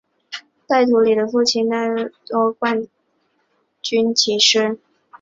[0.65, 2.87] 戴图理的父亲戴达利亦为意大利多届冠
[3.83, 4.79] 军骑师。